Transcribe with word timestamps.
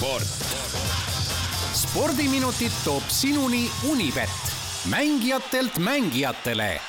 sport. 0.00 0.24
spordiminutid 1.76 2.72
toob 2.84 3.04
sinuni 3.12 3.66
Unibet, 3.90 4.32
mängijatelt 4.88 5.78
mängijatele 5.78 6.80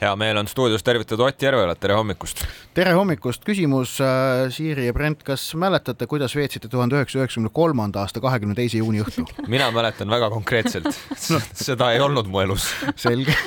hea 0.00 0.16
meel 0.18 0.36
on 0.36 0.48
stuudios 0.50 0.82
tervitada 0.82 1.24
Ott 1.24 1.42
Järvelat, 1.42 1.78
tere 1.80 1.94
hommikust! 1.94 2.42
tere 2.74 2.92
hommikust, 2.98 3.44
küsimus 3.46 4.00
äh, 4.02 4.50
Siiri 4.50 4.88
ja 4.88 4.92
Brent, 4.92 5.22
kas 5.22 5.44
mäletate, 5.54 6.08
kuidas 6.10 6.34
veetsite 6.34 6.68
tuhande 6.68 6.98
üheksasaja 6.98 7.22
üheksakümne 7.22 7.52
kolmanda 7.54 8.02
aasta 8.02 8.20
kahekümne 8.20 8.58
teise 8.58 8.82
juuni 8.82 9.04
õhtu? 9.06 9.22
mina 9.54 9.70
mäletan 9.70 10.10
väga 10.10 10.32
konkreetselt 10.34 10.90
seda 11.68 11.92
ei 11.94 12.02
olnud 12.02 12.26
mu 12.34 12.42
elus. 12.42 12.66
selge. 12.96 13.38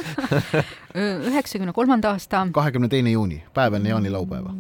üheksakümne 0.96 1.76
kolmanda 1.76 2.16
aasta. 2.16 2.48
kahekümne 2.56 2.88
teine 2.88 3.12
juuni, 3.12 3.44
päev 3.54 3.82
enne 3.82 3.92
jaanilaupäeva. 3.92 4.56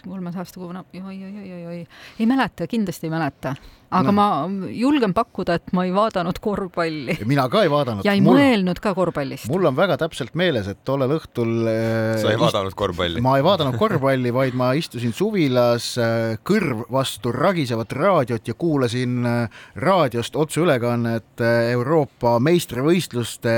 Üheksakümne 0.00 0.16
kolmas 0.16 0.36
aasta, 0.36 0.60
kui 0.60 0.68
vana, 0.68 0.84
oi, 0.94 1.00
oi, 1.00 1.18
oi, 1.24 1.52
oi, 1.52 1.66
oi, 1.66 1.86
ei 2.18 2.26
mäleta, 2.26 2.66
kindlasti 2.66 3.06
ei 3.06 3.10
mäleta 3.10 3.54
aga 3.90 4.12
no. 4.12 4.14
ma 4.14 4.70
julgen 4.70 5.12
pakkuda, 5.14 5.56
et 5.58 5.72
ma 5.74 5.84
ei 5.86 5.92
vaadanud 5.94 6.38
korvpalli. 6.42 7.16
mina 7.28 7.46
ka 7.50 7.64
ei 7.66 7.70
vaadanud. 7.70 8.06
ja 8.06 8.14
ei 8.14 8.22
mul, 8.22 8.38
mõelnud 8.38 8.78
ka 8.82 8.92
korvpallist. 8.94 9.48
mul 9.50 9.66
on 9.70 9.76
väga 9.76 9.96
täpselt 10.00 10.36
meeles, 10.38 10.68
et 10.70 10.82
tollel 10.86 11.16
õhtul 11.16 11.66
äh, 11.66 12.20
sa 12.22 12.30
ei 12.30 12.38
vaadanud 12.40 12.76
korvpalli? 12.78 13.22
ma 13.24 13.36
ei 13.40 13.46
vaadanud 13.46 13.78
korvpalli, 13.80 14.32
vaid 14.34 14.58
ma 14.58 14.72
istusin 14.78 15.14
suvilas 15.16 15.92
äh,, 15.98 16.36
kõrv 16.46 16.84
vastu 16.92 17.34
ragisevat 17.34 17.96
raadiot 17.98 18.52
ja 18.52 18.54
kuulasin 18.54 19.26
äh, 19.26 19.64
raadiost 19.82 20.38
otseülekannet 20.38 21.42
Euroopa 21.72 22.38
meistrivõistluste 22.42 23.56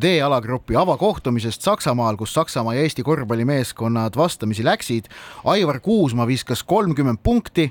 D-alagrupi 0.00 0.76
avakohtumisest 0.76 1.64
Saksamaal, 1.64 2.18
kus 2.20 2.34
Saksamaa 2.36 2.74
ja 2.76 2.84
Eesti 2.84 3.02
korvpallimeeskonnad 3.06 4.16
vastamisi 4.16 4.64
läksid. 4.66 5.08
Aivar 5.50 5.80
Kuusma 5.82 6.26
viskas 6.28 6.62
kolmkümmend 6.68 7.20
punkti, 7.24 7.66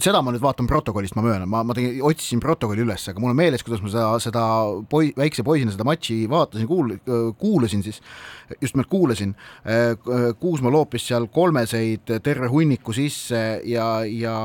seda 0.00 0.22
ma 0.24 0.32
nüüd 0.32 0.42
vaatan 0.42 0.68
protokollist 0.70 1.16
ma 1.18 1.24
möönan, 1.26 1.48
ma, 1.50 1.62
ma 1.66 1.76
tegin, 1.76 1.98
otsisin 2.06 2.40
protokolli 2.42 2.84
üles, 2.86 3.04
aga 3.10 3.20
mul 3.22 3.34
on 3.34 3.38
meeles, 3.38 3.64
kuidas 3.66 3.82
ma 3.84 3.92
seda, 3.92 4.06
seda 4.22 4.44
poi-, 4.90 5.12
väikse 5.18 5.44
poisina 5.46 5.74
seda 5.74 5.86
matši 5.88 6.18
vaatasin, 6.30 6.68
kuul-, 6.70 6.94
kuulasin 7.40 7.84
siis, 7.86 8.00
just 8.62 8.76
nimelt 8.76 8.90
kuulasin. 8.92 9.34
Kuusma 10.40 10.72
loopis 10.72 11.08
seal 11.10 11.28
kolmeseid 11.32 12.14
terve 12.24 12.48
hunniku 12.52 12.94
sisse 12.96 13.42
ja, 13.68 13.88
ja 14.08 14.38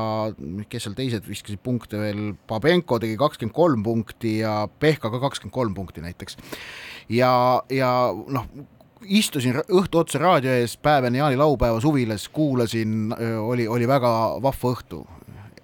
kes 0.68 0.88
seal 0.88 0.98
teised 0.98 1.28
viskasid 1.28 1.62
punkte 1.64 2.00
veel, 2.02 2.22
Babenko 2.50 3.00
tegi 3.02 3.16
kakskümmend 3.20 3.56
kolm 3.56 3.86
punkti 3.86 4.38
ja 4.42 4.64
Pehka 4.68 5.12
ka 5.12 5.22
kakskümmend 5.22 5.54
kolm 5.54 5.74
punkti 5.76 6.04
näiteks. 6.04 6.36
ja, 7.08 7.32
ja 7.72 7.90
noh, 8.12 8.48
istusin 9.02 9.58
õhtu 9.64 10.00
otsa 10.00 10.18
raadio 10.22 10.54
ees 10.54 10.76
päev 10.76 11.08
enne 11.08 11.18
jaanilaupäeva 11.18 11.80
suvilas, 11.80 12.28
kuulasin, 12.28 13.14
oli, 13.40 13.68
oli 13.68 13.88
väga 13.88 14.14
vahva 14.42 14.74
õhtu 14.74 15.04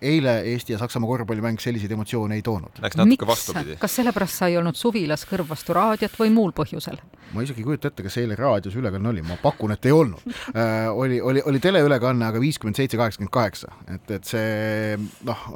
eile 0.03 0.41
Eesti 0.41 0.73
ja 0.73 0.79
Saksamaa 0.79 1.09
korvpallimäng 1.09 1.61
selliseid 1.61 1.93
emotsioone 1.93 2.35
ei 2.35 2.43
toonud. 2.43 2.81
Läks 2.83 2.97
natuke 2.97 3.27
vastupidi. 3.27 3.77
kas 3.81 3.97
sellepärast 3.97 4.39
sa 4.39 4.49
ei 4.49 4.57
olnud 4.59 4.77
suvilas 4.79 5.27
kõrv 5.29 5.51
vastu 5.53 5.77
raadiot 5.77 6.17
või 6.21 6.33
muul 6.35 6.55
põhjusel? 6.57 7.01
ma 7.35 7.45
isegi 7.45 7.63
ei 7.63 7.67
kujuta 7.69 7.91
ette, 7.91 8.03
kas 8.03 8.17
eile 8.19 8.35
raadios 8.39 8.75
ülekanne 8.81 9.13
oli, 9.13 9.23
ma 9.23 9.37
pakun, 9.43 9.75
et 9.77 9.87
ei 9.87 9.93
olnud 9.95 10.25
äh,. 10.55 10.89
oli, 10.91 11.21
oli, 11.21 11.43
oli 11.47 11.61
teleülekanne, 11.63 12.27
aga 12.27 12.41
viiskümmend 12.43 12.81
seitse, 12.81 12.99
kaheksakümmend 12.99 13.35
kaheksa, 13.35 13.71
et, 13.95 14.11
et 14.17 14.27
see 14.27 14.97
noh, 15.29 15.47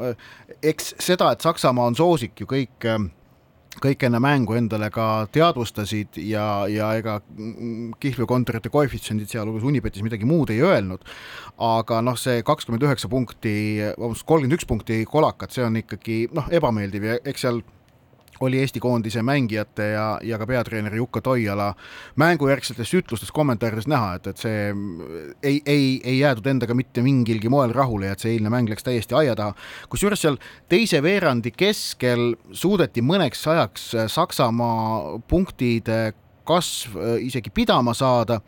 eks 0.62 0.94
seda, 1.02 1.32
et 1.34 1.42
Saksamaa 1.42 1.88
on 1.90 1.98
soosik 1.98 2.44
ju 2.44 2.50
kõik 2.50 2.88
äh, 2.90 3.08
kõik 3.82 4.06
enne 4.06 4.20
mängu 4.22 4.56
endale 4.58 4.90
ka 4.94 5.26
teadvustasid 5.34 6.18
ja, 6.22 6.66
ja 6.70 6.90
ega 6.98 7.18
kihlveokontorite 8.00 8.72
koefitsiendid, 8.74 9.30
sealhulgas 9.30 9.66
Unibetis 9.66 10.04
midagi 10.06 10.28
muud 10.28 10.52
ei 10.54 10.62
öelnud, 10.64 11.04
aga 11.62 12.00
noh, 12.04 12.18
see 12.20 12.42
kakskümmend 12.46 12.86
üheksa 12.86 13.10
punkti, 13.12 13.54
vabandust, 13.96 14.26
kolmkümmend 14.28 14.58
üks 14.58 14.68
punkti 14.68 15.00
kolakat, 15.10 15.54
see 15.54 15.66
on 15.66 15.80
ikkagi 15.82 16.24
noh, 16.36 16.50
ebameeldiv 16.54 17.08
ja 17.10 17.18
eks 17.24 17.46
seal 17.46 17.62
oli 18.40 18.58
Eesti 18.58 18.80
koondise 18.80 19.22
mängijate 19.22 19.90
ja, 19.92 20.18
ja 20.22 20.38
ka 20.38 20.46
peatreeneri 20.46 20.96
Jukka 20.96 21.20
Toiala 21.20 21.74
mängujärgsetes 22.16 22.94
ütlustes, 22.94 23.32
kommentaarides 23.32 23.86
näha, 23.90 24.14
et, 24.18 24.26
et 24.26 24.42
see 24.42 24.72
ei, 25.42 25.60
ei, 25.66 26.00
ei 26.04 26.18
jäädud 26.18 26.46
endaga 26.50 26.74
mitte 26.74 27.02
mingilgi 27.02 27.48
moel 27.52 27.74
rahule 27.74 28.10
ja 28.10 28.16
et 28.16 28.24
see 28.24 28.34
eilne 28.34 28.52
mäng 28.52 28.70
läks 28.70 28.86
täiesti 28.86 29.14
aia 29.18 29.36
taha. 29.38 29.54
kusjuures 29.88 30.24
seal 30.24 30.38
teise 30.68 31.02
veerandi 31.02 31.54
keskel 31.54 32.34
suudeti 32.52 33.02
mõneks 33.02 33.46
ajaks 33.50 33.88
Saksamaa 34.14 35.18
punktide 35.28 36.12
kasv 36.44 36.98
isegi 37.24 37.50
pidama 37.54 37.94
saada 37.94 38.40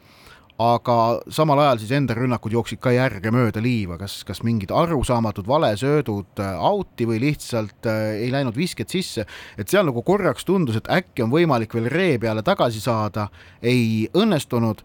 aga 0.63 0.97
samal 1.33 1.61
ajal 1.61 1.81
siis 1.83 1.93
enda 1.99 2.15
rünnakud 2.17 2.55
jooksid 2.55 2.81
ka 2.81 2.93
järgemööda 2.95 3.61
liiva, 3.61 3.99
kas, 4.01 4.23
kas 4.25 4.41
mingid 4.47 4.73
arusaamatud 4.73 5.49
valesöödud 5.49 6.41
äh, 6.41 6.55
out'i 6.71 7.09
või 7.09 7.21
lihtsalt 7.27 7.89
äh, 7.91 8.23
ei 8.25 8.31
läinud 8.33 8.57
visked 8.57 8.89
sisse, 8.93 9.27
et 9.59 9.69
seal 9.73 9.89
nagu 9.89 10.03
korraks 10.07 10.49
tundus, 10.49 10.79
et 10.81 10.89
äkki 10.93 11.27
on 11.27 11.33
võimalik 11.35 11.77
veel 11.77 11.91
ree 11.93 12.17
peale 12.23 12.45
tagasi 12.47 12.81
saada, 12.81 13.29
ei 13.61 14.07
õnnestunud 14.17 14.81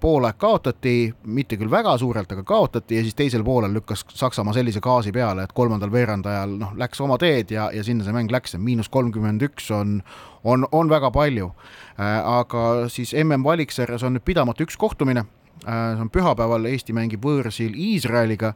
poolaeg 0.00 0.36
kaotati, 0.38 1.14
mitte 1.24 1.56
küll 1.58 1.70
väga 1.70 1.96
suurelt, 1.98 2.30
aga 2.32 2.44
kaotati 2.46 2.98
ja 2.98 3.02
siis 3.02 3.16
teisel 3.18 3.42
poolel 3.44 3.72
lükkas 3.74 4.04
Saksamaa 4.14 4.54
sellise 4.54 4.80
gaasi 4.84 5.12
peale, 5.12 5.42
et 5.42 5.54
kolmandal 5.56 5.90
veerandajal 5.92 6.52
noh, 6.60 6.74
läks 6.78 7.00
oma 7.02 7.16
teed 7.18 7.50
ja, 7.50 7.70
ja 7.74 7.82
sinna 7.84 8.06
see 8.06 8.14
mäng 8.14 8.30
läks, 8.30 8.54
miinus 8.60 8.90
kolmkümmend 8.92 9.42
üks 9.48 9.70
on, 9.74 9.98
on, 10.44 10.66
on 10.72 10.90
väga 10.90 11.10
palju. 11.14 11.50
Äh, 11.98 12.20
aga 12.22 12.62
siis 12.92 13.14
mm 13.16 13.44
valiksarjas 13.44 14.04
on 14.06 14.14
nüüd 14.18 14.26
pidamata 14.26 14.62
üks 14.62 14.78
kohtumine. 14.78 15.24
Äh, 15.64 15.96
see 15.96 16.04
on 16.04 16.12
pühapäeval, 16.14 16.68
Eesti 16.70 16.94
mängib 16.94 17.24
võõrsil 17.24 17.74
Iisraeliga 17.74 18.52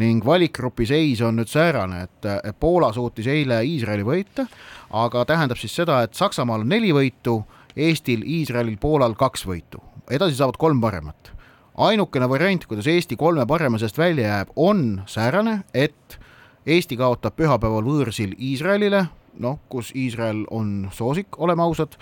ning 0.00 0.24
valikgrupi 0.24 0.86
seis 0.88 1.20
on 1.20 1.36
nüüd 1.40 1.52
säärane, 1.52 2.06
et 2.06 2.56
Poola 2.60 2.92
suutis 2.96 3.28
eile 3.28 3.60
Iisraeli 3.66 4.06
võita, 4.06 4.46
aga 4.94 5.26
tähendab 5.28 5.60
siis 5.60 5.76
seda, 5.76 6.00
et 6.06 6.16
Saksamaal 6.16 6.64
on 6.64 6.72
neli 6.72 6.94
võitu, 6.96 7.42
Eestil, 7.76 8.24
Iisraelil, 8.24 8.78
Poolal 8.80 9.18
kaks 9.20 9.44
võitu 9.44 9.82
edasi 10.10 10.36
saavad 10.36 10.58
kolm 10.58 10.80
paremat. 10.80 11.32
ainukene 11.76 12.28
variant, 12.28 12.66
kuidas 12.66 12.86
Eesti 12.86 13.16
kolme 13.16 13.46
parema 13.46 13.78
seast 13.78 13.98
välja 13.98 14.28
jääb, 14.28 14.48
on 14.56 15.02
säärane, 15.06 15.60
et 15.74 16.18
Eesti 16.66 16.96
kaotab 16.96 17.36
pühapäeval 17.36 17.84
võõrsil 17.84 18.32
Iisraelile, 18.40 19.02
noh, 19.38 19.58
kus 19.68 19.90
Iisrael 19.94 20.44
on 20.50 20.88
soosik, 20.92 21.36
oleme 21.38 21.62
ausad, 21.62 21.98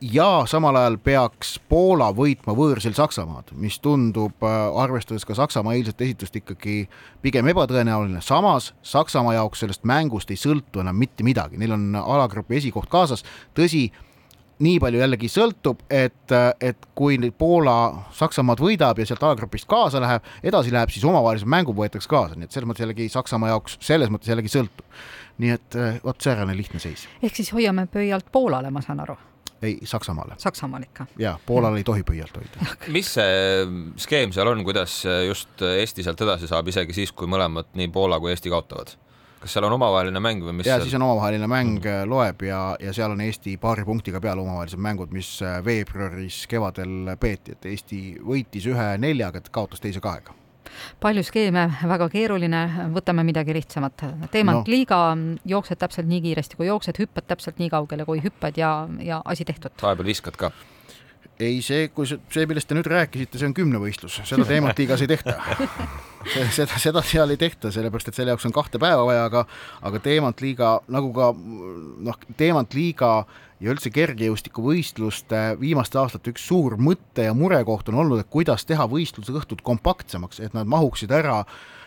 ja 0.00 0.44
samal 0.46 0.76
ajal 0.78 0.98
peaks 1.02 1.56
Poola 1.68 2.12
võitma 2.14 2.54
võõrsil 2.54 2.94
Saksamaad, 2.94 3.50
mis 3.58 3.80
tundub, 3.82 4.38
arvestades 4.78 5.26
ka 5.26 5.34
Saksamaa 5.34 5.74
eilset 5.74 6.00
esitust, 6.06 6.38
ikkagi 6.38 6.86
pigem 7.22 7.50
ebatõenäoline, 7.50 8.22
samas 8.22 8.72
Saksamaa 8.86 9.34
jaoks 9.40 9.64
sellest 9.64 9.84
mängust 9.88 10.30
ei 10.30 10.38
sõltu 10.38 10.82
enam 10.82 10.96
mitte 10.98 11.26
midagi, 11.26 11.58
neil 11.58 11.74
on 11.74 11.90
alagrupi 11.98 12.60
esikoht 12.62 12.90
kaasas, 12.92 13.26
tõsi, 13.58 13.88
nii 14.62 14.78
palju 14.82 15.00
jällegi 15.00 15.30
sõltub, 15.32 15.82
et, 15.90 16.34
et 16.60 16.86
kui 16.98 17.18
nüüd 17.20 17.34
Poola 17.38 18.04
Saksamaad 18.16 18.60
võidab 18.62 19.00
ja 19.00 19.06
sealt 19.08 19.24
alagrupist 19.26 19.68
kaasa 19.70 20.02
läheb, 20.02 20.28
edasi 20.44 20.74
läheb, 20.74 20.92
siis 20.94 21.04
omavahelised 21.08 21.50
mängud 21.50 21.78
võetakse 21.78 22.10
kaasa, 22.10 22.38
nii 22.38 22.48
et 22.48 22.54
selles 22.54 22.68
mõttes 22.70 22.86
jällegi 22.86 23.08
Saksamaa 23.12 23.52
jaoks 23.54 23.78
selles 23.82 24.12
mõttes 24.12 24.32
jällegi 24.32 24.52
sõltub. 24.52 24.86
nii 25.42 25.50
et 25.50 25.76
vot 26.04 26.20
säärane 26.20 26.56
lihtne 26.56 26.80
seis. 26.80 27.08
ehk 27.22 27.36
siis 27.36 27.52
hoiame 27.52 27.86
pöialt 27.86 28.26
Poolale, 28.32 28.70
ma 28.70 28.82
saan 28.84 29.00
aru? 29.00 29.16
ei, 29.62 29.78
Saksamaale. 29.84 30.34
Saksamaal 30.38 30.82
ikka? 30.82 31.06
jaa, 31.18 31.38
Poolal 31.46 31.76
ei 31.76 31.84
tohi 31.84 32.02
pöialt 32.02 32.36
hoida. 32.36 32.76
mis 32.88 33.14
see 33.14 33.66
skeem 33.96 34.32
seal 34.32 34.50
on, 34.50 34.64
kuidas 34.64 35.02
just 35.26 35.62
Eesti 35.62 36.02
sealt 36.02 36.20
edasi 36.20 36.50
saab, 36.50 36.68
isegi 36.68 36.96
siis, 36.96 37.12
kui 37.12 37.30
mõlemad, 37.30 37.70
nii 37.78 37.88
Poola 37.94 38.20
kui 38.20 38.34
Eesti 38.34 38.52
kaotavad? 38.52 38.96
Kas 39.42 39.56
seal 39.56 39.66
on 39.66 39.74
omavaheline 39.76 40.22
mäng 40.22 40.44
või 40.46 40.58
mis? 40.60 40.68
ja 40.68 40.76
seal... 40.76 40.86
siis 40.86 40.98
on 40.98 41.06
omavaheline 41.08 41.48
mäng 41.50 41.72
mm, 41.74 41.82
-hmm. 41.82 42.10
loeb 42.10 42.44
ja, 42.46 42.60
ja 42.80 42.92
seal 42.94 43.14
on 43.14 43.20
Eesti 43.20 43.56
paari 43.62 43.84
punktiga 43.84 44.20
peal 44.20 44.38
omavahelised 44.38 44.78
mängud, 44.78 45.10
mis 45.14 45.34
äh, 45.42 45.58
veebruaris 45.64 46.44
kevadel 46.50 47.16
peeti, 47.20 47.56
et 47.56 47.66
Eesti 47.66 48.02
võitis 48.22 48.68
ühe 48.70 48.92
neljaga, 49.02 49.42
kaotas 49.50 49.82
teise 49.82 50.00
kahega 50.00 50.38
palju 51.02 51.20
skeeme, 51.26 51.66
väga 51.84 52.08
keeruline, 52.08 52.60
võtame 52.94 53.24
midagi 53.28 53.52
lihtsamat. 53.52 54.04
teemant 54.32 54.62
no. 54.62 54.72
liiga, 54.72 55.00
jooksed 55.44 55.76
täpselt 55.78 56.08
nii 56.08 56.22
kiiresti, 56.24 56.56
kui 56.56 56.70
jooksed, 56.70 56.96
hüppad 57.02 57.26
täpselt 57.28 57.58
nii 57.60 57.68
kaugele, 57.72 58.06
kui 58.08 58.22
hüppad 58.24 58.56
ja, 58.56 58.88
ja 59.00 59.20
asi 59.24 59.44
tehtud. 59.44 59.74
vahepeal 59.82 60.08
viskad 60.14 60.38
ka 60.40 60.52
ei, 61.42 61.60
see, 61.64 61.90
kui 61.94 62.08
see, 62.08 62.46
millest 62.48 62.70
te 62.70 62.76
nüüd 62.76 62.88
rääkisite, 62.90 63.40
see 63.40 63.50
on 63.50 63.54
kümnevõistlus, 63.56 64.20
seda 64.28 64.46
teemat 64.48 64.78
liigas 64.78 65.04
ei 65.04 65.10
tehta. 65.10 65.36
seda, 66.54 66.78
seda 66.78 67.02
seal 67.06 67.34
ei 67.34 67.40
tehta, 67.40 67.72
sellepärast 67.74 68.12
et 68.12 68.18
selle 68.18 68.34
jaoks 68.34 68.46
on 68.48 68.54
kahte 68.54 68.80
päeva 68.82 69.06
vaja, 69.08 69.24
aga, 69.30 69.46
aga 69.82 70.02
teemant 70.04 70.44
liiga 70.44 70.76
nagu 70.92 71.12
ka 71.16 71.32
noh, 71.34 72.20
teemant 72.38 72.76
liiga 72.78 73.12
ja 73.62 73.70
üldse 73.74 73.92
kergejõustikuvõistluste 73.94 75.42
viimaste 75.60 76.00
aastate 76.00 76.32
üks 76.34 76.46
suur 76.48 76.78
mõte 76.80 77.28
ja 77.28 77.34
murekoht 77.36 77.92
on 77.92 78.00
olnud, 78.02 78.22
et 78.22 78.30
kuidas 78.32 78.66
teha 78.66 78.88
võistlusõhtud 78.90 79.62
kompaktsemaks, 79.66 80.42
et 80.42 80.56
nad 80.56 80.70
mahuksid 80.70 81.14
ära 81.14 81.42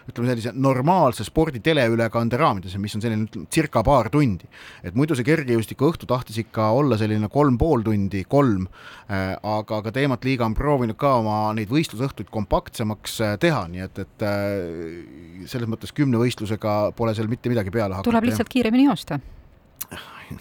ütleme 0.09 0.29
sellise 0.29 0.53
normaalse 0.53 1.25
spordi 1.25 1.61
teleülekande 1.65 2.37
raamidesse, 2.39 2.79
mis 2.81 2.95
on 2.97 3.03
selline 3.03 3.27
ütleme, 3.27 3.47
circa 3.51 3.83
paar 3.85 4.09
tundi. 4.13 4.47
et 4.83 4.95
muidu 4.97 5.17
see 5.17 5.27
kergejõustiku 5.27 5.89
õhtu 5.91 6.09
tahtis 6.09 6.39
ikka 6.43 6.69
olla 6.77 6.97
selline 7.01 7.29
kolm 7.33 7.57
pool 7.61 7.85
tundi, 7.85 8.23
kolm 8.29 8.67
äh,, 9.09 9.35
aga 9.41 9.81
ka 9.85 9.93
teemat 9.95 10.25
liiga 10.27 10.45
on 10.45 10.57
proovinud 10.57 10.97
ka 10.99 11.15
oma 11.21 11.37
neid 11.57 11.71
võistlusõhtuid 11.73 12.29
kompaktsemaks 12.33 13.19
äh, 13.21 13.37
teha, 13.41 13.65
nii 13.71 13.85
et, 13.87 14.03
et 14.05 14.27
äh, 14.27 15.47
selles 15.49 15.69
mõttes 15.71 15.95
kümne 15.95 16.21
võistlusega 16.21 16.95
pole 16.97 17.15
seal 17.17 17.31
mitte 17.31 17.51
midagi 17.53 17.73
peale 17.73 17.97
hakata. 17.97 18.09
tuleb 18.11 18.29
lihtsalt 18.29 18.51
kiiremini 18.51 18.89
joosta 18.89 19.19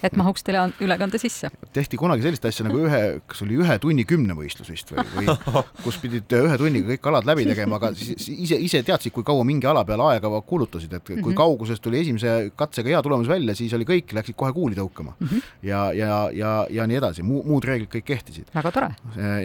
et 0.03 0.15
mahuks 0.17 0.43
tele 0.45 0.61
ülekande 0.83 1.19
sisse. 1.21 1.49
tehti 1.73 1.97
kunagi 1.99 2.25
sellist 2.25 2.45
asja 2.49 2.65
nagu 2.67 2.81
ühe, 2.87 3.01
kas 3.29 3.43
oli 3.45 3.59
ühe 3.61 3.77
tunni 3.81 4.05
kümnevõistlus 4.07 4.71
vist 4.73 4.91
või, 4.93 5.05
või 5.15 5.35
kus 5.85 5.99
pidid 6.01 6.35
ühe 6.39 6.57
tunniga 6.61 6.93
kõik 6.93 7.09
alad 7.11 7.29
läbi 7.29 7.47
tegema, 7.49 7.79
aga 7.79 7.91
siis 7.97 8.27
ise, 8.31 8.59
ise 8.67 8.83
teadsid, 8.85 9.13
kui 9.15 9.25
kaua 9.27 9.45
mingi 9.47 9.69
ala 9.69 9.85
peale 9.87 10.09
aega 10.11 10.31
kulutasid, 10.41 10.93
et 10.93 11.03
kui 11.05 11.17
mm 11.17 11.23
-hmm. 11.23 11.39
kaugusest 11.41 11.83
tuli 11.83 12.01
esimese 12.01 12.51
katsega 12.55 12.93
hea 12.93 13.01
tulemus 13.03 13.27
välja, 13.27 13.55
siis 13.55 13.73
oli 13.73 13.85
kõik, 13.85 14.13
läksid 14.13 14.35
kohe 14.35 14.53
kuuli 14.53 14.75
tõukama 14.75 15.15
mm. 15.19 15.27
-hmm. 15.27 15.41
ja, 15.63 15.91
ja, 15.93 16.29
ja, 16.33 16.53
ja 16.69 16.87
nii 16.87 16.97
edasi, 17.01 17.23
muu, 17.23 17.43
muud 17.43 17.63
reeglid 17.63 17.89
kõik 17.89 18.05
kehtisid. 18.05 18.47
väga 18.55 18.71
tore. 18.71 18.95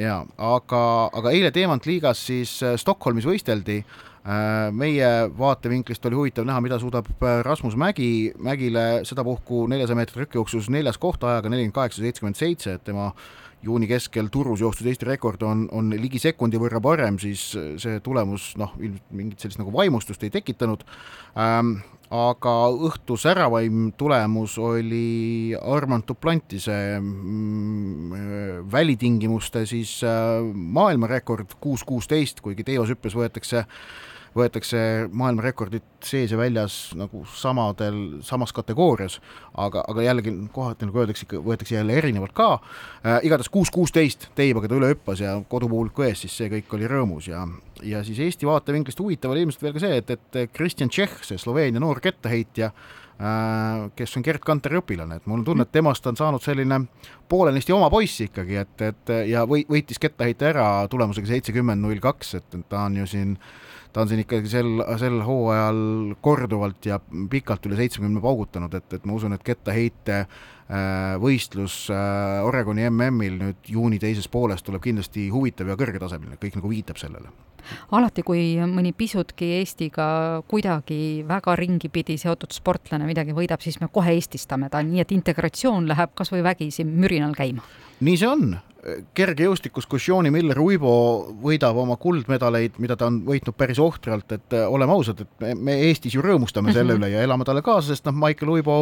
ja, 0.00 0.24
aga, 0.36 1.10
aga 1.12 1.30
eile 1.30 1.50
Teemant 1.50 1.86
liigas 1.86 2.26
siis 2.26 2.60
Stockholmis 2.76 3.26
võisteldi 3.26 3.84
Äh, 4.19 4.19
meie 4.76 5.10
vaatevinklist 5.38 6.04
oli 6.06 6.18
huvitav 6.18 6.44
näha, 6.44 6.60
mida 6.60 6.78
suudab 6.78 7.06
äh, 7.22 7.40
Rasmus 7.46 7.76
Mägi, 7.76 8.32
Mägile 8.38 9.00
sedapuhku 9.08 9.64
neljasaja 9.70 9.96
meetri 9.96 10.24
rükkjooksus 10.24 10.68
neljas 10.72 10.98
koht 11.00 11.24
ajaga 11.24 11.48
nelikümmend 11.48 11.76
kaheksa, 11.78 12.02
seitsekümmend 12.04 12.36
seitse, 12.36 12.74
et 12.76 12.84
tema 12.84 13.10
juuni 13.64 13.88
keskel 13.88 14.28
Turus 14.32 14.60
joostud 14.60 14.88
Eesti 14.88 15.08
rekord 15.08 15.42
on, 15.44 15.66
on 15.72 15.88
ligi 15.96 16.20
sekundi 16.20 16.60
võrra 16.60 16.80
parem, 16.84 17.16
siis 17.20 17.46
see 17.54 18.00
tulemus 18.04 18.52
noh, 18.60 18.74
ilmselt 18.80 19.16
mingit 19.16 19.40
sellist 19.40 19.60
nagu 19.60 19.72
vaimustust 19.72 20.28
ei 20.28 20.36
tekitanud 20.36 20.84
ähm,. 21.36 21.80
Aga 22.10 22.54
õhtu 22.74 23.14
säravaim 23.20 23.92
tulemus 23.98 24.56
oli 24.58 25.54
Armand 25.54 26.08
Duplantise 26.08 26.98
mm, 26.98 28.66
välitingimuste 28.72 29.62
siis 29.70 30.00
äh, 30.02 30.42
maailmarekord 30.54 31.54
kuus 31.62 31.84
kuusteist, 31.86 32.42
kuigi 32.42 32.66
teoshüppes 32.66 33.14
võetakse 33.14 33.62
äh, 33.62 33.76
võetakse 34.36 34.80
maailmarekordid 35.12 35.86
sees 36.04 36.32
ja 36.32 36.38
väljas 36.38 36.76
nagu 36.98 37.24
samadel, 37.34 38.20
samas 38.26 38.54
kategoorias, 38.56 39.18
aga, 39.58 39.82
aga 39.90 40.04
jällegi 40.06 40.34
kohati 40.54 40.88
nagu 40.88 41.02
öeldakse, 41.02 41.26
ikka 41.26 41.42
võetakse 41.44 41.76
jälle 41.76 41.98
erinevalt 41.98 42.34
ka 42.36 42.52
äh,. 42.54 43.18
igatahes 43.26 43.50
kuus 43.52 43.72
kuusteist 43.74 44.28
teibaga 44.38 44.70
ta 44.70 44.78
üle 44.78 44.92
hüppas 44.94 45.24
ja 45.24 45.36
kodupubliku 45.50 46.06
ees, 46.06 46.24
siis 46.24 46.38
see 46.40 46.52
kõik 46.52 46.78
oli 46.78 46.88
rõõmus 46.90 47.28
ja, 47.30 47.44
ja 47.82 48.04
siis 48.06 48.22
Eesti 48.22 48.48
vaatevinklist 48.48 49.02
huvitav 49.02 49.34
oli 49.34 49.44
ilmselt 49.46 49.66
veel 49.66 49.76
ka 49.76 49.84
see, 49.84 50.00
et, 50.00 50.16
et 50.16 50.40
Kristjan 50.54 50.92
Tšehh, 50.92 51.20
see 51.26 51.40
Sloveenia 51.40 51.82
noor 51.82 52.02
kettaheitja 52.04 52.70
äh,, 52.70 52.98
kes 53.96 54.16
on 54.16 54.24
Gerd 54.24 54.40
Kanteri 54.44 54.78
õpilane, 54.80 55.18
et 55.20 55.26
mul 55.28 55.42
on 55.42 55.44
tunne, 55.44 55.66
et 55.66 55.72
temast 55.72 56.06
on 56.08 56.16
saanud 56.16 56.40
selline 56.40 56.78
poolenisti 57.28 57.74
oma 57.76 57.90
poiss 57.92 58.22
ikkagi, 58.24 58.56
et, 58.62 58.86
et 58.86 59.12
ja 59.28 59.42
või, 59.48 59.66
võitis 59.68 60.00
kettaheite 60.00 60.48
ära 60.54 60.68
tulemusega 60.90 61.28
seitsekümmend 61.28 61.84
null 61.84 62.00
kaks, 62.00 62.38
et 62.40 62.56
ta 62.70 62.86
on 62.86 62.96
ju 63.02 63.10
siin 63.10 63.36
ta 63.92 64.04
on 64.04 64.08
siin 64.08 64.22
ikkagi 64.22 64.48
sel, 64.48 64.84
sel 65.02 65.18
hooajal 65.26 66.14
korduvalt 66.22 66.86
ja 66.86 67.00
pikalt 67.30 67.66
üle 67.66 67.76
seitsmekümne 67.80 68.22
paugutanud, 68.22 68.74
et, 68.78 68.86
et 68.94 69.04
ma 69.04 69.16
usun, 69.18 69.34
et 69.34 69.44
kettaheite 69.44 70.20
äh, 70.22 70.50
võistlus 71.18 71.88
äh, 71.90 72.40
Oregoni 72.46 72.84
MM-il 72.86 73.38
nüüd 73.40 73.70
juuni 73.74 73.98
teises 73.98 74.28
pooles 74.30 74.62
tuleb 74.62 74.82
kindlasti 74.84 75.26
huvitav 75.32 75.72
ja 75.72 75.76
kõrgetasemeline, 75.78 76.38
kõik 76.38 76.60
nagu 76.60 76.70
viitab 76.70 77.00
sellele. 77.00 77.32
alati, 77.90 78.22
kui 78.22 78.54
mõni 78.70 78.92
pisutki 78.96 79.50
Eestiga 79.58 80.42
kuidagi 80.48 81.24
väga 81.26 81.56
ringipidi 81.58 82.16
seotud 82.18 82.54
sportlane 82.54 83.08
midagi 83.08 83.34
võidab, 83.34 83.62
siis 83.62 83.80
me 83.80 83.90
kohe 83.92 84.14
eestistame 84.14 84.70
ta, 84.70 84.82
nii 84.82 85.02
et 85.02 85.12
integratsioon 85.12 85.88
läheb 85.90 86.14
kas 86.14 86.30
või 86.30 86.44
vägisi 86.46 86.86
mürinal 86.86 87.34
käima. 87.34 87.66
nii 88.00 88.16
see 88.16 88.30
on, 88.30 88.54
kergejõustikus, 89.14 89.84
kus 89.90 90.06
Jooni 90.08 90.30
Miller-Uibo 90.32 90.92
võidab 91.42 91.76
oma 91.82 91.98
kuldmedaleid, 92.00 92.78
mida 92.80 92.96
ta 92.96 93.10
on 93.10 93.18
võitnud 93.26 93.52
päris 93.58 93.78
ohtralt, 93.82 94.32
et 94.32 94.54
äh, 94.56 94.64
oleme 94.64 94.94
ausad, 94.94 95.20
et 95.20 95.42
me, 95.42 95.50
me 95.68 95.74
Eestis 95.90 96.14
ju 96.16 96.22
rõõmustame 96.24 96.72
selle 96.72 96.94
mm 96.94 97.02
-hmm. 97.02 97.10
üle 97.10 97.10
ja 97.12 97.24
elame 97.26 97.44
talle 97.44 97.62
kaasa, 97.62 97.92
sest 97.92 98.08
noh, 98.08 98.16
Michael 98.16 98.52
Uibo 98.54 98.76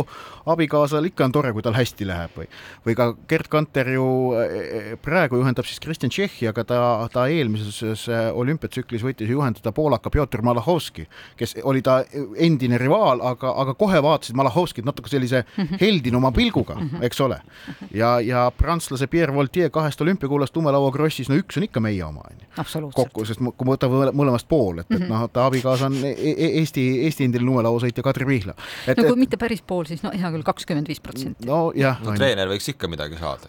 abikaasal 0.47 1.09
ikka 1.11 1.25
on 1.27 1.35
tore, 1.35 1.53
kui 1.53 1.63
tal 1.67 1.75
hästi 1.75 2.07
läheb 2.07 2.37
või 2.39 2.47
või 2.87 2.95
ka 2.95 3.09
Gerd 3.29 3.49
Kanter 3.51 3.91
ju 3.91 4.07
äh, 4.39 4.95
praegu 5.03 5.41
juhendab 5.41 5.67
siis 5.67 5.81
Kristjan 5.81 6.15
Tšehhi, 6.15 6.47
aga 6.49 6.65
ta, 6.65 7.09
ta 7.13 7.27
eelmises 7.27 8.07
äh, 8.09 8.31
olümpiatsüklis 8.31 9.03
võttis 9.03 9.29
juhendada 9.29 9.73
poolaka 9.73 10.11
Pjotor 10.11 10.43
Malahovski, 10.43 11.09
kes 11.37 11.57
oli 11.65 11.83
ta 11.83 12.05
endine 12.37 12.79
rivaal, 12.79 13.19
aga, 13.21 13.51
aga 13.51 13.75
kohe 13.75 14.03
vaatasid 14.03 14.37
Malahovskit 14.37 14.85
natuke 14.85 15.11
sellise 15.11 15.43
mhm. 15.57 15.75
heldinuma 15.81 16.31
pilguga, 16.33 16.79
mhm. 16.79 17.03
eks 17.03 17.21
ole. 17.21 17.43
ja, 17.91 18.21
ja 18.21 18.51
prantslase 18.55 19.07
Pierre 19.07 19.35
Voltier 19.35 19.71
kahe 19.71 19.88
kahest 19.89 20.01
olümpiakullast 20.05 20.57
lumelaua 20.57 20.91
krossis, 20.93 21.29
no 21.31 21.37
üks 21.41 21.57
on 21.59 21.65
ikka 21.67 21.81
meie 21.81 22.03
oma, 22.05 22.25
on 22.29 22.43
ju. 22.43 22.91
kokku, 22.95 23.25
sest 23.29 23.41
kui 23.41 23.67
me 23.67 23.75
võtame 23.75 24.13
mõlemast 24.17 24.49
pool, 24.49 24.83
et 24.83 24.89
mm, 24.91 24.97
-hmm. 24.97 25.05
et 25.05 25.13
noh, 25.13 25.25
ta 25.33 25.47
abikaasa 25.49 25.89
on 25.89 25.97
e 26.05 26.13
e 26.13 26.49
Eesti, 26.61 26.85
Eesti 27.07 27.25
endine 27.25 27.45
lumelauasõitja 27.47 28.05
Kadri 28.05 28.27
Pihla. 28.29 28.55
no 28.55 28.95
kui 28.95 29.13
et, 29.13 29.23
mitte 29.25 29.41
päris 29.41 29.63
pool, 29.63 29.85
siis 29.89 30.03
no 30.05 30.13
hea 30.13 30.31
küll, 30.35 30.45
kakskümmend 30.45 30.89
viis 30.89 31.01
protsenti. 31.01 31.47
no 31.47 31.73
jah 31.75 32.01
no,. 32.05 32.15
treener 32.15 32.49
võiks 32.49 32.69
ikka 32.75 32.89
midagi 32.89 33.17
saada 33.17 33.49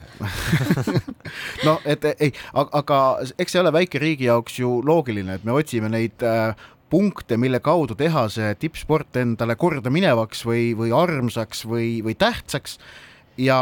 no 1.67 1.79
et 1.85 2.05
ei, 2.15 2.33
aga 2.53 2.99
eks 3.37 3.51
see 3.51 3.61
ole 3.61 3.73
väike 3.73 3.99
riigi 3.99 4.29
jaoks 4.29 4.59
ju 4.59 4.79
loogiline, 4.85 5.39
et 5.39 5.43
me 5.43 5.51
otsime 5.51 5.89
neid 5.89 6.23
äh, 6.23 6.55
punkte, 6.89 7.37
mille 7.37 7.59
kaudu 7.59 7.95
teha 7.95 8.27
see 8.29 8.55
tippsport 8.55 9.19
endale 9.21 9.55
kordaminevaks 9.59 10.45
või, 10.45 10.71
või 10.77 10.95
armsaks 10.95 11.65
või, 11.69 11.99
või 12.05 12.15
tähtsaks 12.17 12.79
ja 13.39 13.59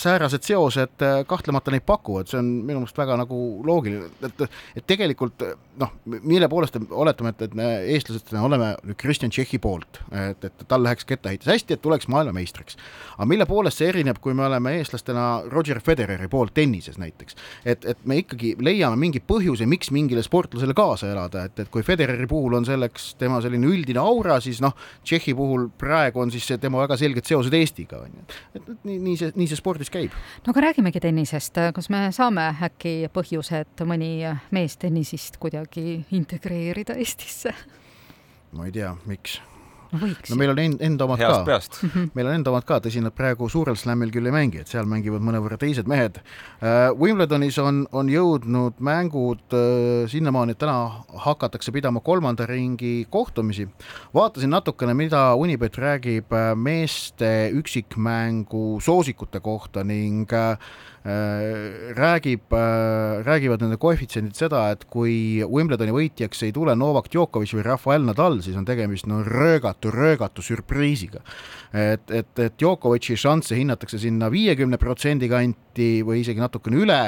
säärased 0.00 0.46
seosed 0.46 1.02
äh, 1.02 1.20
kahtlemata 1.28 1.72
neid 1.74 1.84
pakuvad, 1.86 2.30
see 2.30 2.40
on 2.40 2.50
minu 2.64 2.80
meelest 2.80 2.98
väga 2.98 3.18
nagu 3.20 3.38
loogiline, 3.66 4.08
et, 4.24 4.44
et 4.78 4.86
tegelikult 4.88 5.44
noh, 5.80 5.90
mille 6.06 6.48
poolest 6.50 6.76
oletame, 6.90 7.32
et, 7.34 7.42
et 7.48 7.56
me 7.58 7.66
eestlased 7.94 8.32
oleme 8.38 8.72
Kristjan 9.00 9.32
Tšehhi 9.34 9.58
poolt, 9.62 10.00
et, 10.14 10.44
et 10.46 10.64
tal 10.70 10.84
läheks 10.86 11.06
kettaheites 11.08 11.50
hästi, 11.50 11.76
et 11.76 11.82
tuleks 11.82 12.08
maailmameistriks. 12.12 12.78
aga 13.16 13.26
mille 13.28 13.46
poolest 13.50 13.80
see 13.80 13.90
erineb, 13.90 14.20
kui 14.22 14.34
me 14.34 14.46
oleme 14.46 14.76
eestlastena 14.78 15.26
Roger 15.50 15.80
Federeri 15.84 16.28
poolt 16.30 16.54
tennises 16.54 16.98
näiteks, 17.00 17.36
et, 17.64 17.84
et 17.84 18.06
me 18.08 18.20
ikkagi 18.22 18.54
leiame 18.60 18.98
mingi 19.00 19.20
põhjuse, 19.20 19.66
miks 19.70 19.90
mingile 19.94 20.22
sportlasele 20.24 20.76
kaasa 20.76 21.10
elada, 21.12 21.46
et, 21.48 21.64
et 21.64 21.72
kui 21.72 21.84
Federeri 21.86 22.28
puhul 22.30 22.56
on 22.60 22.68
selleks 22.68 23.14
tema 23.20 23.40
selline 23.44 23.68
üldine 23.68 24.02
aura, 24.02 24.40
siis 24.44 24.62
noh, 24.64 24.76
Tšehhi 25.04 25.34
puhul 25.36 25.68
praegu 25.78 26.22
on 26.22 26.32
siis 26.34 26.48
tema 26.60 26.82
väga 26.84 26.98
selged 27.00 27.26
seosed 27.28 27.54
Eestiga, 27.54 28.04
on 28.04 28.14
ju. 28.14 28.26
et, 28.54 28.62
et 28.62 28.86
nii, 28.86 28.93
nii 29.02 29.16
see, 29.20 29.34
nii 29.34 29.50
see 29.50 29.60
spordis 29.60 29.92
käib. 29.94 30.14
no 30.46 30.54
aga 30.54 30.68
räägimegi 30.68 31.02
tennisest, 31.04 31.60
kas 31.74 31.90
me 31.90 32.06
saame 32.14 32.50
äkki 32.68 32.96
põhjuse, 33.14 33.64
et 33.64 33.86
mõni 33.88 34.12
mees 34.54 34.78
tennisist 34.80 35.40
kuidagi 35.42 35.64
kuidagi 35.64 36.04
integreerida 36.10 36.94
Eestisse? 36.94 37.54
ma 38.52 38.66
ei 38.66 38.72
tea, 38.72 38.94
miks 39.06 39.40
no, 40.02 40.38
meil 40.40 40.52
on 40.52 40.60
end, 40.62 40.82
enda 40.84 41.06
omad 41.08 41.22
Heast 41.22 41.44
ka, 41.46 41.86
mhm. 41.86 42.10
meil 42.16 42.30
on 42.30 42.38
enda 42.38 42.52
omad 42.52 42.66
ka, 42.68 42.80
tõsi, 42.84 43.02
nad 43.04 43.14
praegu 43.16 43.48
suurel 43.52 43.78
slam'il 43.78 44.12
küll 44.14 44.28
ei 44.30 44.34
mängi, 44.34 44.62
et 44.64 44.70
seal 44.70 44.88
mängivad 44.90 45.24
mõnevõrra 45.24 45.58
teised 45.60 45.90
mehed 45.90 46.20
uh,. 46.20 46.92
Wimbledonis 46.98 47.58
on, 47.62 47.84
on 47.96 48.08
jõudnud 48.10 48.80
mängud 48.84 49.56
uh, 49.56 50.04
sinnamaani, 50.10 50.54
et 50.54 50.62
täna 50.62 51.04
hakatakse 51.26 51.72
pidama 51.74 52.02
kolmanda 52.04 52.46
ringi 52.48 53.06
kohtumisi. 53.10 53.68
vaatasin 54.14 54.52
natukene, 54.54 54.94
mida 54.94 55.26
Unibet 55.38 55.78
räägib 55.80 56.32
uh, 56.32 56.52
meeste 56.56 57.50
üksikmängu 57.54 58.80
soosikute 58.84 59.40
kohta 59.44 59.84
ning 59.84 60.30
räägib, 61.94 62.52
räägivad 63.24 63.60
nende 63.60 63.76
koefitsiendid 63.76 64.38
seda, 64.38 64.70
et 64.72 64.86
kui 64.88 65.44
Wimbledoni 65.44 65.92
võitjaks 65.92 66.46
ei 66.46 66.52
tule 66.56 66.72
Novak 66.80 67.10
Djokovic 67.12 67.52
või 67.58 67.64
Rafael 67.66 68.06
Nadal, 68.08 68.38
siis 68.44 68.56
on 68.56 68.64
tegemist 68.64 69.06
no 69.10 69.20
röögatu 69.26 69.83
röögatu, 69.90 70.24
röögatu 70.24 70.42
sürpriisiga. 70.42 71.20
et, 71.72 72.10
et, 72.10 72.38
et 72.38 72.58
Djokovic'i 72.58 73.16
šansse 73.16 73.56
hinnatakse 73.56 73.98
sinna 73.98 74.30
viiekümne 74.30 74.78
protsendi 74.78 75.28
kanti 75.28 76.02
või 76.06 76.20
isegi 76.20 76.40
natukene 76.40 76.76
üle 76.76 77.00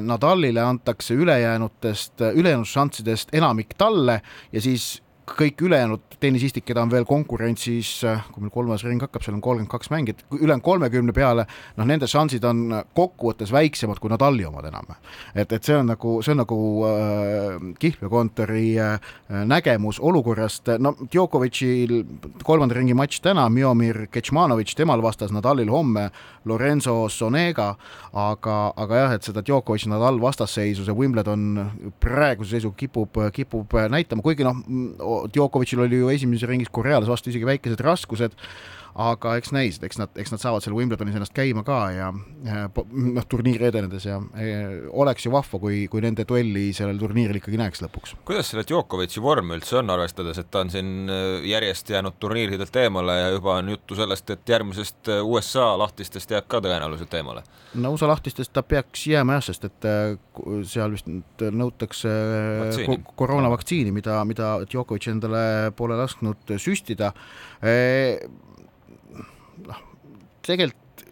Nadalile 0.00 0.62
antakse 0.62 1.14
ülejäänutest, 1.14 2.20
ülejäänud 2.20 2.66
šanssidest 2.66 3.32
enamik 3.34 3.74
talle 3.78 4.20
ja 4.52 4.60
siis 4.60 5.02
kõik 5.38 5.62
ülejäänud 5.66 6.16
tennisistid, 6.20 6.64
keda 6.66 6.82
on 6.82 6.90
veel 6.92 7.06
konkurentsis, 7.08 7.90
kui 8.32 8.42
meil 8.42 8.52
kolmas 8.54 8.84
ring 8.86 9.02
hakkab, 9.02 9.22
seal 9.22 9.36
on 9.36 9.42
kolmkümmend 9.44 9.70
kaks 9.70 9.90
mängijat, 9.92 10.24
ülejäänud 10.34 10.64
kolmekümne 10.64 11.14
peale, 11.14 11.44
noh, 11.78 11.86
nende 11.88 12.08
šansid 12.10 12.44
on 12.48 12.64
kokkuvõttes 12.96 13.52
väiksemad 13.54 14.00
kui 14.02 14.10
Nadali 14.10 14.46
omad 14.48 14.66
enam. 14.68 14.88
et, 15.34 15.52
et 15.52 15.64
see 15.64 15.76
on 15.76 15.86
nagu, 15.92 16.18
see 16.22 16.32
on 16.32 16.40
nagu 16.42 16.58
äh, 16.88 17.68
kihlveokontori 17.78 18.66
äh, 18.82 19.12
nägemus 19.46 20.00
olukorrast, 20.00 20.72
no 20.78 20.94
Djokovicil 21.12 21.94
kolmanda 22.42 22.78
ringi 22.78 22.96
matš 22.98 23.20
täna, 23.22 23.48
Miomir 23.48 24.06
Kecmanovic, 24.12 24.74
temal 24.76 25.02
vastas 25.02 25.32
Nadalil 25.34 25.70
homme 25.70 26.08
Lorenzo 26.48 27.08
Sonega, 27.12 27.74
aga, 28.12 28.56
aga 28.76 29.02
jah, 29.02 29.16
et 29.18 29.28
seda 29.28 29.42
Djokovic-Nadal 29.44 30.20
vastasseisu 30.22 30.86
see 30.86 30.96
Wimbledon 30.96 31.92
praeguse 32.00 32.56
seisuga 32.56 32.78
kipub, 32.78 33.20
kipub 33.34 33.78
näitama, 33.92 34.24
kuigi 34.24 34.46
noh, 34.46 34.62
Djokovicil 35.32 35.80
oli 35.84 36.00
ju 36.02 36.10
esimeses 36.12 36.48
ringis 36.48 36.70
Koreales 36.72 37.08
vastu 37.10 37.32
isegi 37.32 37.48
väikesed 37.48 37.80
raskused, 37.84 38.36
aga 38.98 39.34
eks 39.38 39.52
näis, 39.54 39.78
eks 39.84 39.98
nad, 40.00 40.12
eks 40.18 40.32
nad 40.32 40.42
saavad 40.42 40.64
seal 40.64 40.76
Wimbledonis 40.76 41.16
ennast 41.18 41.34
käima 41.36 41.64
ka 41.66 41.78
ja 41.94 42.08
noh, 42.12 43.26
turniiri 43.28 43.68
edenedes 43.68 44.06
ja 44.08 44.18
e, 44.38 44.48
oleks 44.90 45.26
ju 45.26 45.32
vahva, 45.34 45.60
kui, 45.62 45.82
kui 45.90 46.02
nende 46.04 46.24
duelli 46.28 46.68
sellel 46.76 46.98
turniiril 47.00 47.40
ikkagi 47.40 47.60
näeks 47.60 47.82
lõpuks. 47.84 48.16
kuidas 48.28 48.50
selle 48.52 48.64
Djokovic'i 48.68 49.22
vorm 49.22 49.52
üldse 49.56 49.78
on, 49.82 49.92
arvestades, 49.94 50.40
et 50.40 50.50
ta 50.50 50.64
on 50.64 50.72
siin 50.72 51.10
e, 51.12 51.18
järjest 51.50 51.92
jäänud 51.94 52.18
turniiridelt 52.20 52.80
eemale 52.82 53.18
ja 53.20 53.28
juba 53.36 53.58
on 53.58 53.70
juttu 53.74 53.98
sellest, 53.98 54.32
et 54.34 54.54
järgmisest 54.54 55.12
e, 55.12 55.20
USA 55.20 55.70
lahtistest 55.78 56.34
jääb 56.36 56.48
ka 56.50 56.62
tõenäoliselt 56.64 57.14
eemale? 57.20 57.44
no 57.78 57.92
USA 57.94 58.10
lahtistest 58.10 58.54
ta 58.56 58.64
peaks 58.66 59.06
jääma 59.10 59.38
jah, 59.38 59.46
sest 59.50 59.68
et 59.68 59.88
seal 60.68 60.94
vist 60.94 61.08
nõutakse 61.42 62.10
koroonavaktsiini, 63.18 63.92
mida, 63.94 64.20
mida 64.28 64.56
Djokovic 64.66 65.08
endale 65.12 65.72
pole 65.76 65.98
lasknud 65.98 66.56
süstida 66.58 67.12
noh, 69.66 69.80
tegelikult 70.46 71.04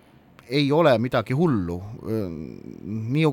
ei 0.46 0.72
ole 0.72 0.92
midagi 1.02 1.34
hullu, 1.34 1.80
nii, 2.06 3.30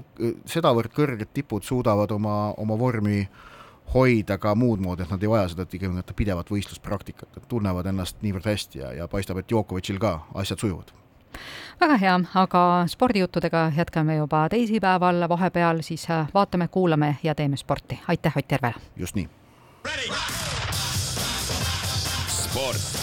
sedavõrd 0.49 0.93
kõrged 0.95 1.29
tipud 1.33 1.65
suudavad 1.65 2.11
oma, 2.15 2.37
oma 2.57 2.77
vormi 2.79 3.27
hoida 3.93 4.39
ka 4.41 4.55
muud 4.57 4.81
moodi, 4.81 5.05
et 5.05 5.13
nad 5.13 5.21
ei 5.21 5.29
vaja 5.29 5.51
seda 5.51 5.67
tingimata 5.69 6.15
pidevat 6.17 6.49
võistluspraktikat, 6.49 7.37
et 7.37 7.47
tunnevad 7.51 7.85
ennast 7.91 8.23
niivõrd 8.25 8.49
hästi 8.49 8.81
ja, 8.81 8.91
ja 8.97 9.07
paistab, 9.11 9.37
et 9.43 9.49
Djokovicil 9.49 10.01
ka 10.01 10.19
asjad 10.33 10.63
sujuvad 10.63 10.93
väga 11.81 11.97
hea, 11.97 12.19
aga 12.39 12.63
spordijuttudega 12.87 13.71
jätkame 13.75 14.15
juba 14.15 14.45
teisipäeval, 14.49 15.25
vahepeal 15.29 15.81
siis 15.81 16.05
vaatame, 16.33 16.67
kuulame 16.67 17.15
ja 17.23 17.35
teeme 17.35 17.57
sporti. 17.57 17.99
aitäh, 18.07 18.37
Ott 18.37 18.51
Järvela! 18.51 18.73
just 18.95 19.15
nii. 19.15 19.29
sport 22.27 23.02